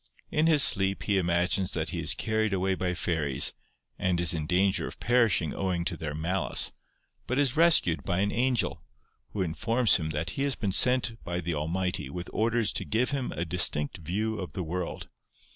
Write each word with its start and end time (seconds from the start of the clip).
In 0.31 0.47
his 0.47 0.63
sleep 0.63 1.03
he 1.03 1.19
imagines 1.19 1.73
that 1.73 1.89
he 1.91 1.99
is 2.01 2.15
carried 2.15 2.53
away 2.53 2.73
by 2.73 2.95
fairies, 2.95 3.53
and 3.99 4.19
is 4.19 4.33
in 4.33 4.47
danger 4.47 4.87
of 4.87 4.99
perishing 4.99 5.53
owing 5.53 5.85
to 5.85 5.95
their 5.95 6.15
malice, 6.15 6.71
but 7.27 7.37
is 7.37 7.55
rescued 7.55 8.01
by 8.03 8.17
an 8.21 8.31
angel, 8.31 8.81
who 9.33 9.43
informs 9.43 9.97
him 9.97 10.09
that 10.09 10.31
he 10.31 10.41
has 10.43 10.55
been 10.55 10.71
sent 10.71 11.23
by 11.23 11.39
the 11.39 11.53
Almighty 11.53 12.09
with 12.09 12.31
orders 12.33 12.73
to 12.73 12.83
give 12.83 13.11
him 13.11 13.31
a 13.33 13.45
distinct 13.45 13.97
view 13.97 14.39
of 14.39 14.53
the 14.53 14.63
world. 14.63 15.05